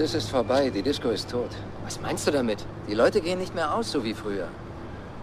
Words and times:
Das 0.00 0.14
ist 0.14 0.30
vorbei. 0.30 0.70
Die 0.70 0.80
Disco 0.80 1.10
ist 1.10 1.30
tot. 1.30 1.50
Was 1.84 2.00
meinst 2.00 2.26
du 2.26 2.30
damit? 2.30 2.64
Die 2.88 2.94
Leute 2.94 3.20
gehen 3.20 3.38
nicht 3.38 3.54
mehr 3.54 3.74
aus, 3.74 3.92
so 3.92 4.02
wie 4.02 4.14
früher. 4.14 4.48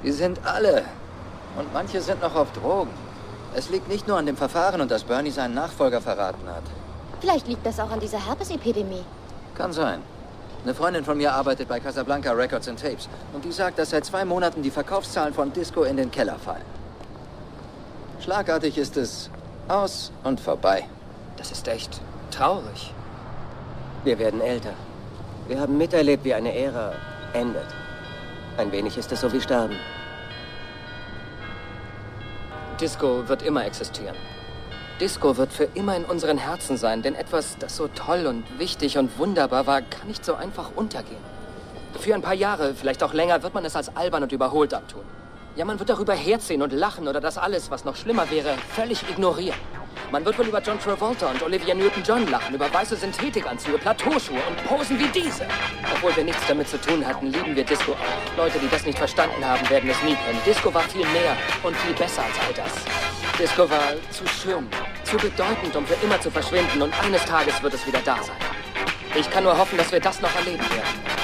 Die 0.04 0.12
sind 0.12 0.40
alle. 0.46 0.84
Und 1.58 1.74
manche 1.74 2.00
sind 2.00 2.22
noch 2.22 2.36
auf 2.36 2.52
Drogen. 2.52 2.92
Es 3.56 3.72
liegt 3.72 3.90
nicht 3.90 4.08
nur 4.08 4.20
an 4.20 4.28
dem 4.28 4.38
Verfahren 4.38 4.80
und 4.80 4.92
dass 4.92 5.04
Bernie 5.04 5.32
seinen 5.32 5.56
Nachfolger 5.56 6.00
verraten 6.00 6.48
hat. 6.48 6.62
Vielleicht 7.22 7.48
liegt 7.48 7.66
das 7.66 7.80
auch 7.80 7.90
an 7.90 8.00
dieser 8.00 8.24
Herpesepidemie. 8.24 9.04
Kann 9.56 9.74
sein. 9.74 10.04
Eine 10.64 10.76
Freundin 10.76 11.04
von 11.04 11.18
mir 11.18 11.34
arbeitet 11.34 11.68
bei 11.68 11.80
Casablanca 11.80 12.34
Records 12.34 12.68
and 12.68 12.80
Tapes 12.80 13.10
und 13.34 13.44
die 13.46 13.52
sagt, 13.52 13.80
dass 13.80 13.90
seit 13.90 14.06
zwei 14.06 14.26
Monaten 14.26 14.62
die 14.62 14.70
Verkaufszahlen 14.70 15.34
von 15.34 15.52
Disco 15.52 15.86
in 15.86 15.98
den 15.98 16.12
Keller 16.12 16.38
fallen. 16.38 16.70
Schlagartig 18.20 18.78
ist 18.78 18.96
es 18.96 19.32
aus 19.70 20.12
und 20.24 20.40
vorbei. 20.40 20.88
Das 21.36 21.52
ist 21.52 21.68
echt 21.68 22.00
traurig. 22.30 22.94
Wir 24.08 24.20
werden 24.20 24.40
älter. 24.40 24.72
Wir 25.50 25.60
haben 25.60 25.78
miterlebt, 25.78 26.24
wie 26.24 26.34
eine 26.34 26.58
Ära 26.58 26.94
endet. 27.34 27.68
Ein 28.56 28.72
wenig 28.72 28.98
ist 28.98 29.12
es 29.12 29.20
so 29.20 29.34
wie 29.34 29.42
Sterben. 29.42 29.76
Disco 32.80 33.28
wird 33.28 33.42
immer 33.42 33.66
existieren. 33.66 34.16
Disco 35.02 35.36
wird 35.36 35.52
für 35.52 35.66
immer 35.74 35.98
in 35.98 36.06
unseren 36.06 36.38
Herzen 36.38 36.78
sein, 36.78 37.02
denn 37.02 37.16
etwas, 37.16 37.58
das 37.58 37.76
so 37.76 37.90
toll 37.90 38.28
und 38.28 38.46
wichtig 38.58 38.98
und 38.98 39.20
wunderbar 39.20 39.68
war, 39.68 39.82
kann 39.82 40.08
nicht 40.08 40.24
so 40.24 40.36
einfach 40.36 40.72
untergehen. 40.74 41.26
Für 42.00 42.16
ein 42.16 42.22
paar 42.22 42.34
Jahre, 42.34 42.76
vielleicht 42.76 43.04
auch 43.04 43.12
länger, 43.12 43.44
wird 43.44 43.54
man 43.54 43.66
es 43.66 43.76
als 43.76 43.94
albern 43.98 44.24
und 44.24 44.32
überholt 44.32 44.74
abtun. 44.74 45.04
Ja, 45.58 45.66
man 45.66 45.80
wird 45.80 45.90
darüber 45.90 46.14
herziehen 46.14 46.62
und 46.62 46.72
lachen 46.72 47.10
oder 47.10 47.20
das 47.20 47.38
alles, 47.38 47.72
was 47.72 47.84
noch 47.84 47.98
schlimmer 47.98 48.32
wäre, 48.32 48.56
völlig 48.70 49.04
ignorieren. 49.10 49.60
Man 50.12 50.24
wird 50.26 50.38
wohl 50.38 50.48
über 50.48 50.62
John 50.62 50.80
Travolta 50.80 51.28
und 51.28 51.44
Olivia 51.44 51.74
Newton-John 51.76 52.28
lachen, 52.28 52.56
über 52.56 52.74
weiße 52.74 52.96
Synthetikanzüge, 52.96 53.78
Plateauschuhe 53.78 54.40
und 54.48 54.66
Posen 54.66 54.98
wie 55.00 55.08
diese. 55.08 55.46
Obwohl 55.94 56.16
wir 56.16 56.24
nichts 56.24 56.42
damit 56.48 56.68
zu 56.70 56.80
tun 56.80 57.06
hatten, 57.06 57.28
lieben 57.28 57.56
wir 57.56 57.64
Disco 57.64 57.92
auch. 57.94 58.38
Leute, 58.38 58.60
die 58.60 58.70
das 58.70 58.86
nicht 58.86 58.98
verstanden 58.98 59.44
haben, 59.46 59.70
werden 59.70 59.90
es 59.90 60.02
nie 60.04 60.16
können. 60.26 60.40
Disco 60.46 60.74
war 60.74 60.84
viel 60.84 61.06
mehr 61.08 61.36
und 61.64 61.76
viel 61.78 61.94
besser 61.94 62.24
als 62.24 62.40
all 62.46 62.54
das. 62.54 62.74
Disco 63.38 63.70
war 63.70 63.94
zu 64.12 64.26
schön, 64.28 64.68
zu 65.04 65.18
bedeutend, 65.18 65.76
um 65.76 65.86
für 65.86 65.98
immer 66.06 66.20
zu 66.20 66.32
verschwinden 66.32 66.82
und 66.82 67.04
eines 67.04 67.24
Tages 67.26 67.62
wird 67.62 67.74
es 67.74 67.86
wieder 67.86 68.00
da 68.04 68.16
sein. 68.16 68.36
Ich 69.16 69.30
kann 69.30 69.44
nur 69.44 69.58
hoffen, 69.58 69.78
dass 69.78 69.92
wir 69.92 70.00
das 70.00 70.22
noch 70.22 70.36
erleben 70.36 70.64
werden. 70.70 71.17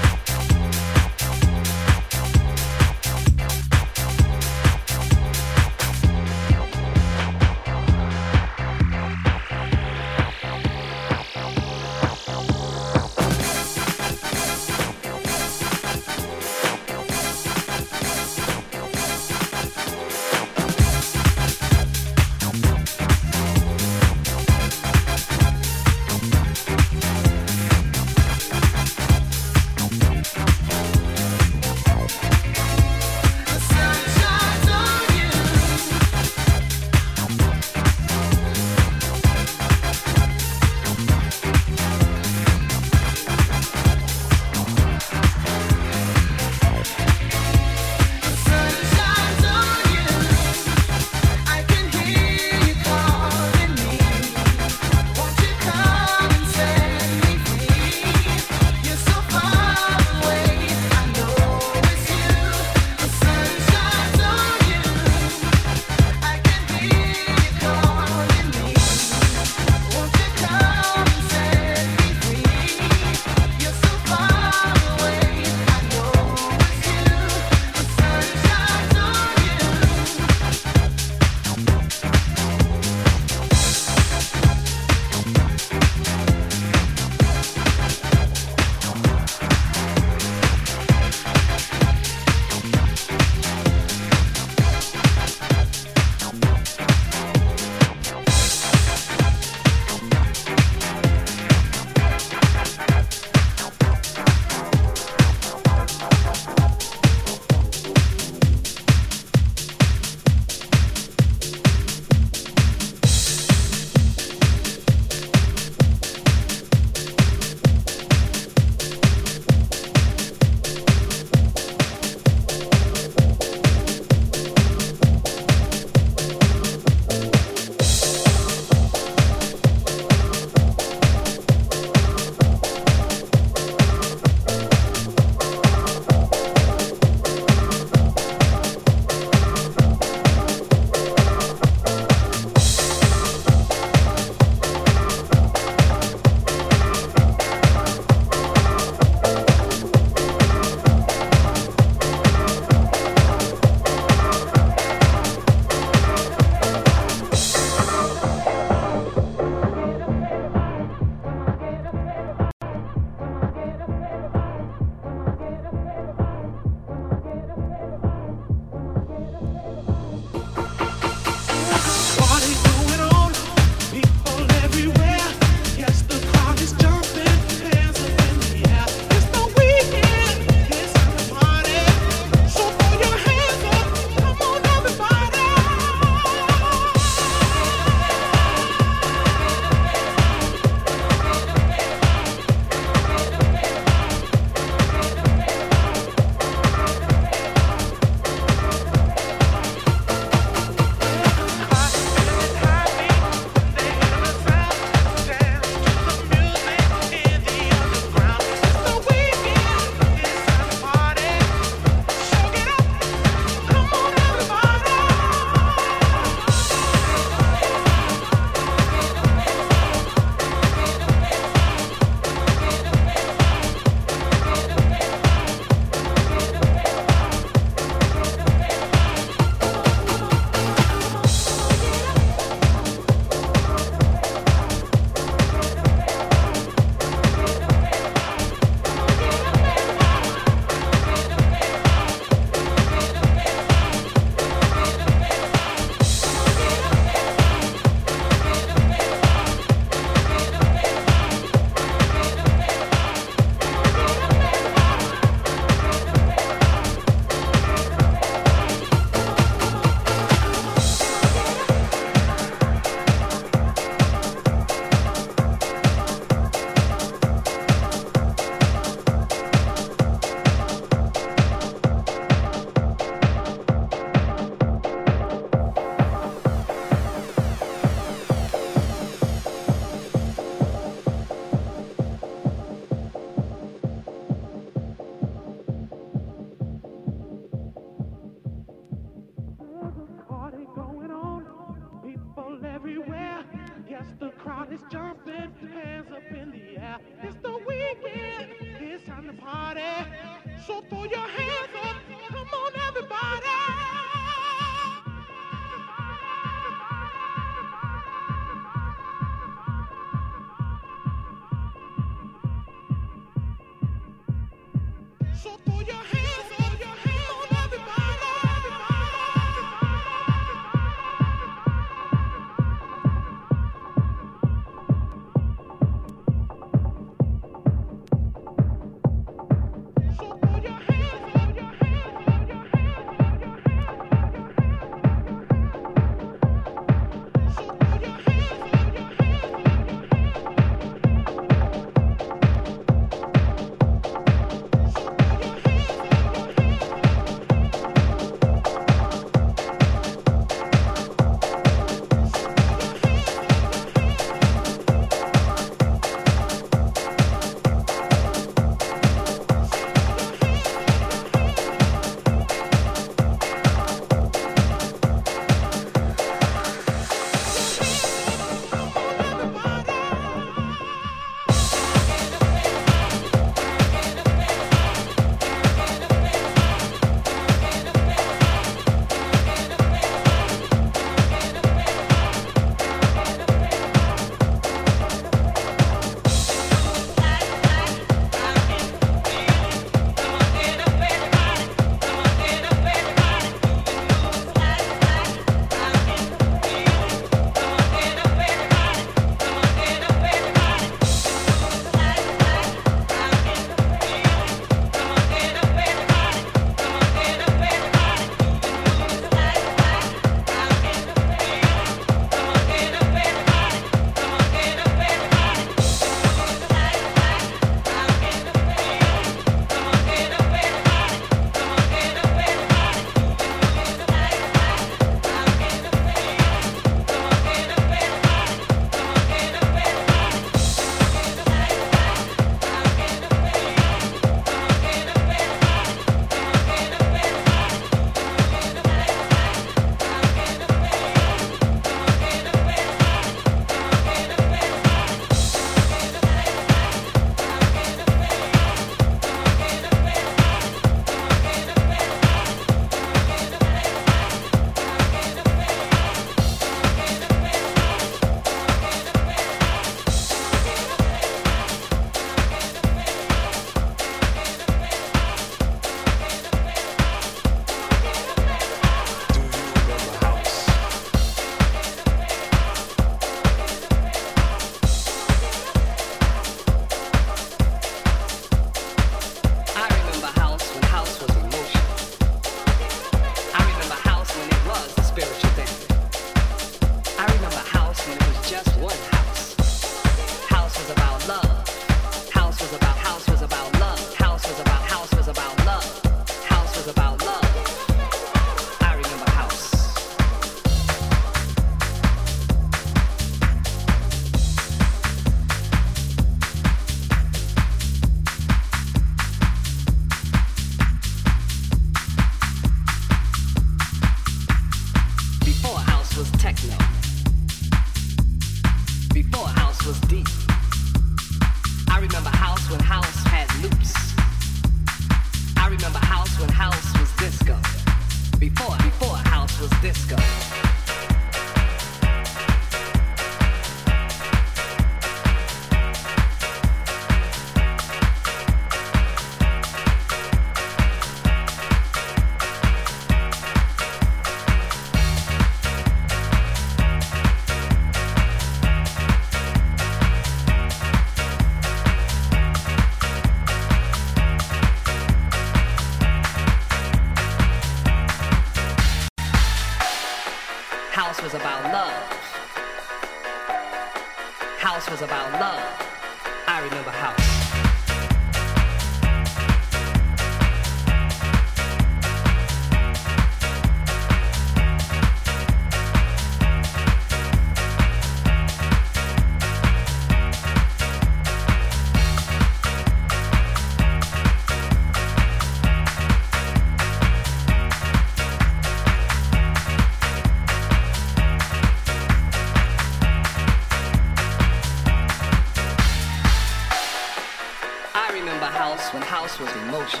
Was 599.42 599.56
in 599.56 599.66
motion. 599.72 600.00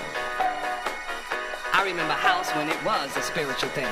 I 1.72 1.82
remember 1.84 2.14
house 2.14 2.48
when 2.50 2.68
it 2.68 2.84
was 2.84 3.16
a 3.16 3.22
spiritual 3.22 3.70
thing. 3.70 3.88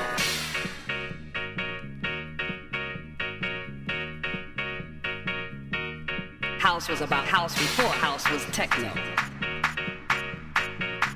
House 6.57 6.87
was 6.87 7.01
about 7.01 7.25
house 7.25 7.53
before 7.55 7.89
house 7.89 8.29
was 8.31 8.45
techno. 8.53 8.89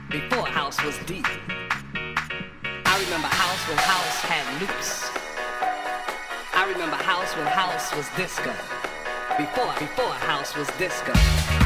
Before 0.09 0.45
house 0.45 0.83
was 0.83 0.97
deep. 1.05 1.27
I 1.93 3.03
remember 3.05 3.27
house 3.27 3.67
when 3.69 3.77
house 3.77 4.19
had 4.19 4.61
loops. 4.61 5.11
I 6.53 6.69
remember 6.73 6.97
house 6.97 7.33
when 7.37 7.47
house 7.47 7.95
was 7.95 8.09
disco. 8.17 8.51
Before, 9.37 9.73
before 9.79 10.11
house 10.27 10.57
was 10.57 10.67
disco. 10.77 11.64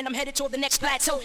and 0.00 0.08
I'm 0.08 0.14
headed 0.14 0.34
toward 0.34 0.52
the 0.52 0.56
next 0.56 0.78
plateau. 0.78 1.20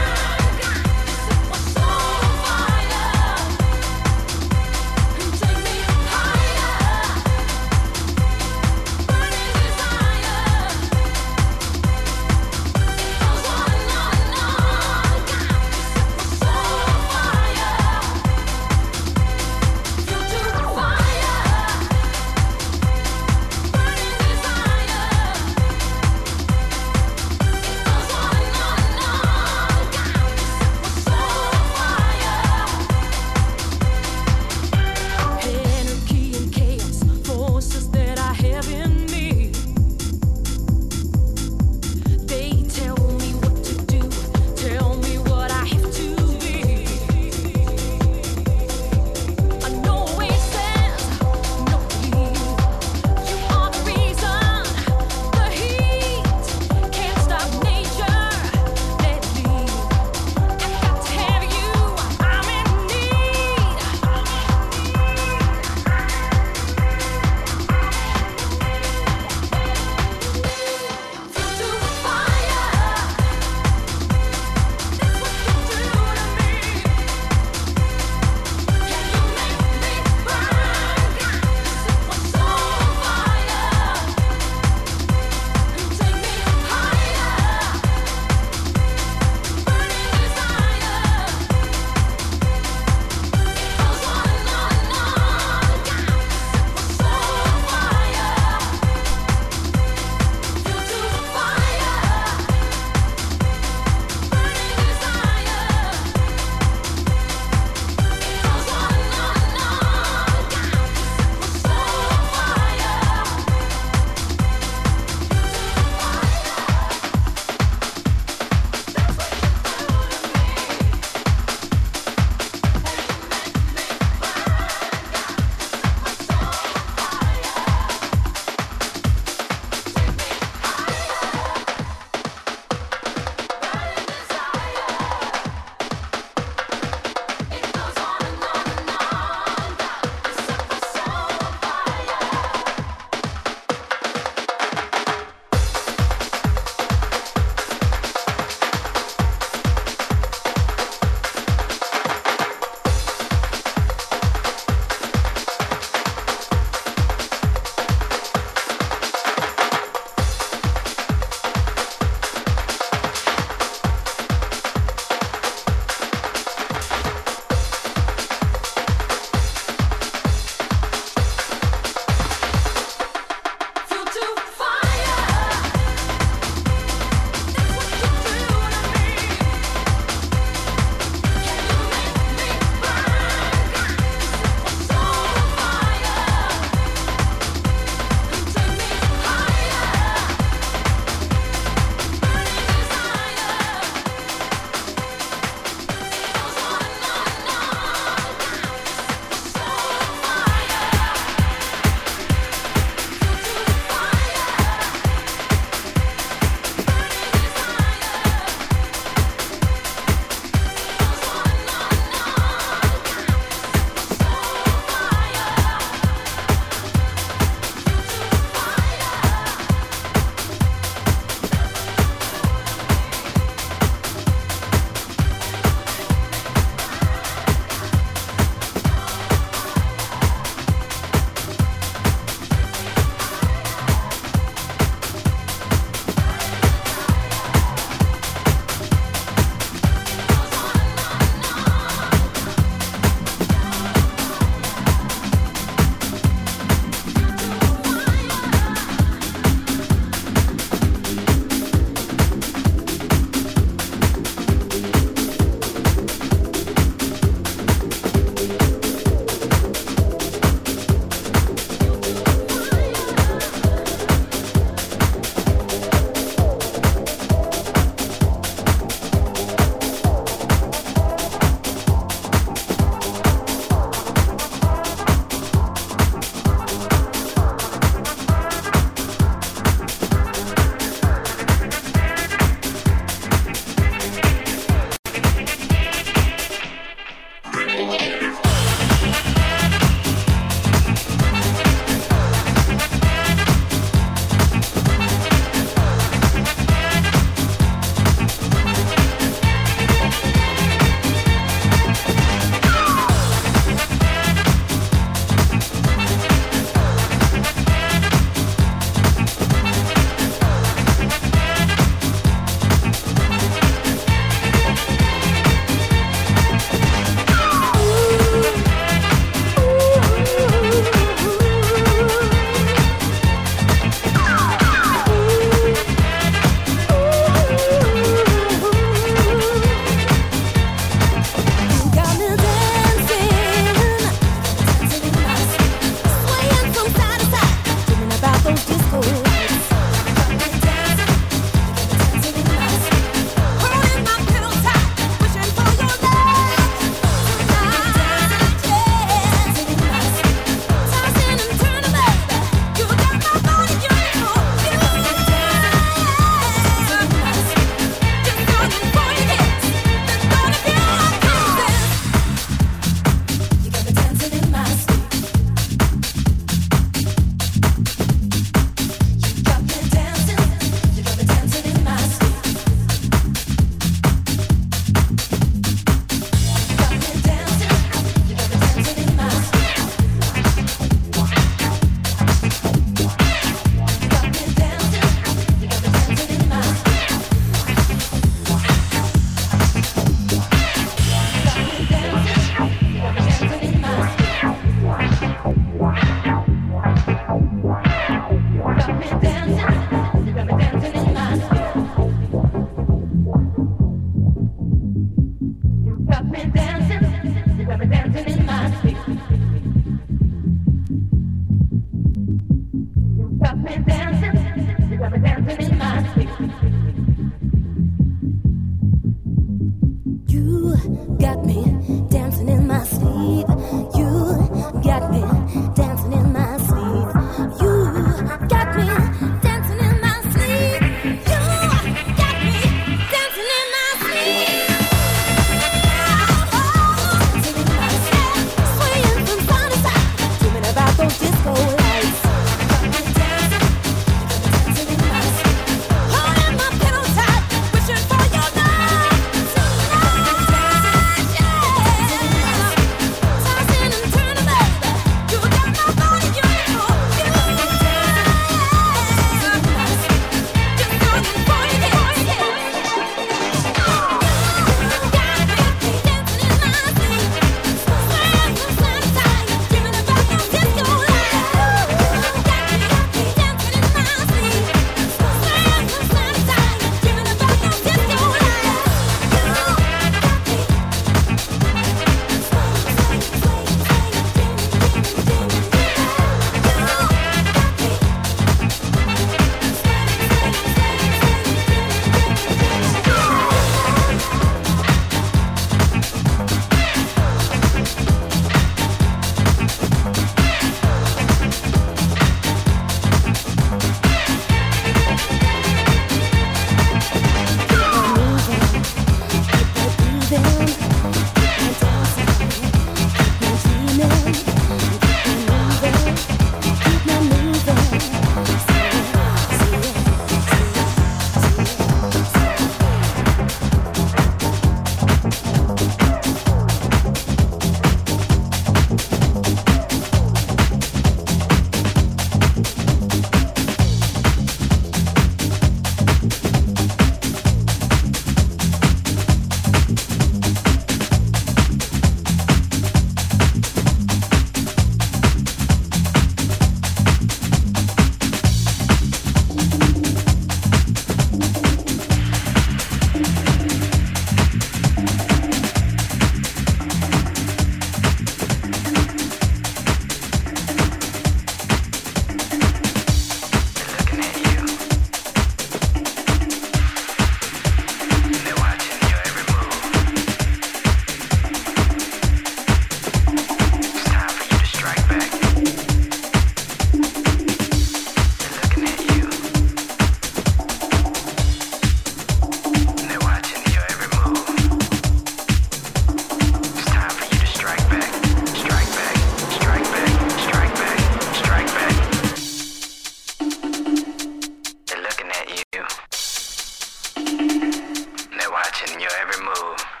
move. 599.41 600.00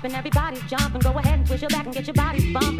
jumping, 0.00 0.16
everybody's 0.16 0.62
jumping. 0.62 1.00
Go 1.00 1.10
ahead 1.18 1.38
and 1.38 1.46
twist 1.46 1.62
your 1.62 1.68
back 1.70 1.84
and 1.84 1.94
get 1.94 2.06
your 2.06 2.14
body 2.14 2.52
bumping. 2.52 2.79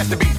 Has 0.00 0.08
to 0.08 0.16
be. 0.16 0.29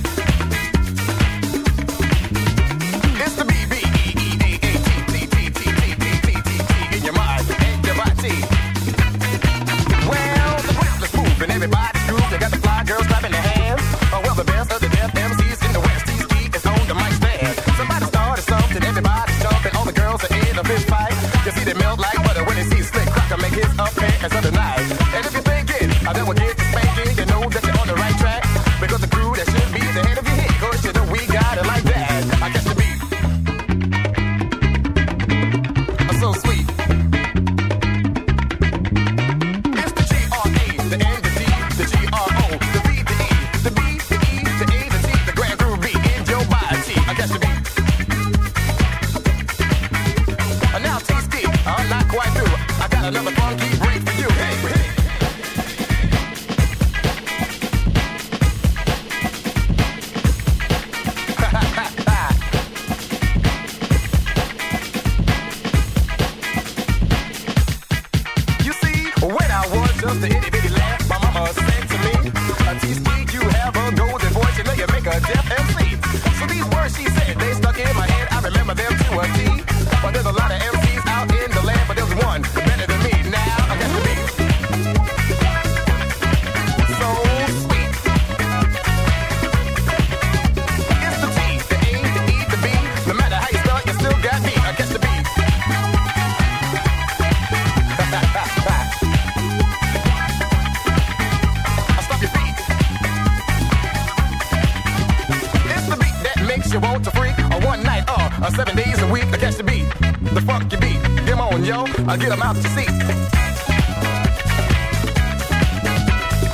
I 112.11 112.17
get 112.17 112.27
them 112.27 112.41
out 112.41 112.57
to 112.57 112.63
see. 112.75 112.85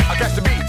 I 0.06 0.14
catch 0.22 0.36
the 0.36 0.44
beat. 0.46 0.62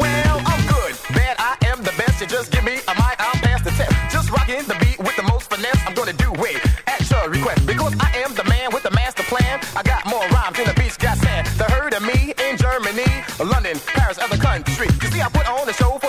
Well, 0.00 0.40
I'm 0.46 0.62
good, 0.66 0.96
man. 1.14 1.36
I 1.36 1.58
am 1.66 1.82
the 1.82 1.92
best. 1.98 2.22
You 2.22 2.26
just 2.26 2.50
give 2.52 2.64
me 2.64 2.80
a 2.88 2.94
mic. 2.94 3.20
I'll 3.20 3.38
pass 3.44 3.60
the 3.60 3.70
test. 3.72 3.92
Just 4.10 4.30
rocking 4.30 4.64
the 4.64 4.76
beat 4.80 4.98
with 4.98 5.14
the 5.16 5.24
most 5.24 5.50
finesse. 5.52 5.78
I'm 5.86 5.92
gonna 5.92 6.14
do 6.14 6.32
it 6.36 6.64
at 6.86 7.04
your 7.10 7.28
request 7.28 7.66
because 7.66 7.94
I 8.00 8.10
am 8.24 8.32
the 8.34 8.44
man 8.44 8.70
with 8.72 8.84
the 8.84 8.92
master 8.92 9.24
plan. 9.24 9.60
I 9.76 9.82
got 9.82 10.06
more 10.06 10.26
rhymes 10.28 10.56
than 10.56 10.68
the 10.68 10.74
beach 10.80 10.96
got 10.96 11.18
sand. 11.18 11.46
The 11.58 11.64
herd 11.64 11.92
of 11.92 12.02
me 12.02 12.32
in 12.48 12.56
Germany, 12.56 13.04
London, 13.44 13.78
Paris, 13.84 14.16
other 14.16 14.38
countries. 14.38 14.96
You 15.02 15.08
see, 15.10 15.20
I 15.20 15.28
put 15.28 15.46
on 15.50 15.68
a 15.68 15.72
show. 15.74 16.00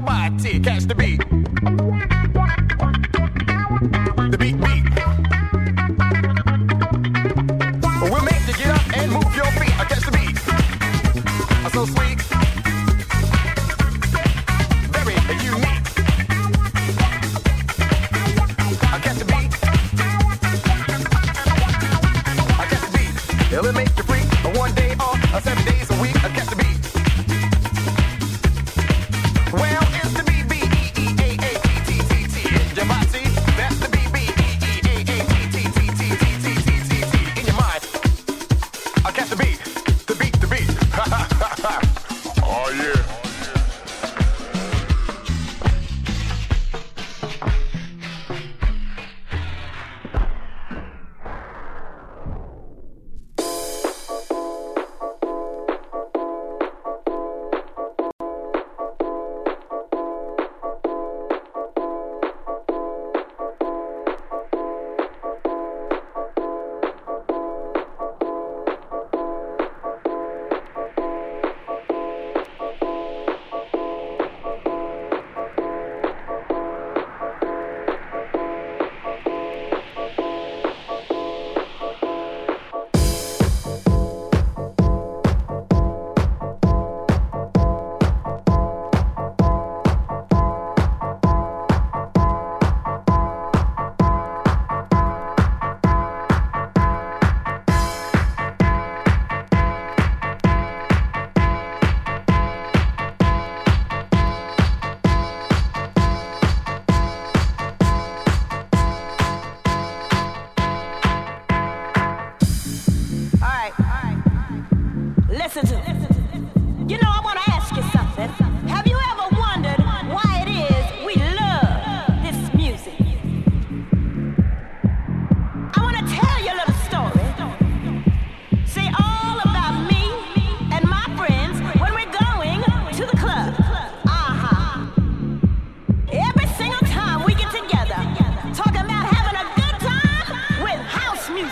nobody. 0.00 0.60
Catch 0.60 0.84
the 0.84 0.94
beat. 0.94 1.35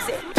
it. 0.09 0.34